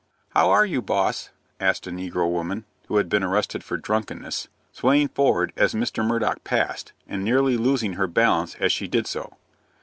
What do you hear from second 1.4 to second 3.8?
asked a negro woman, who had been arrested for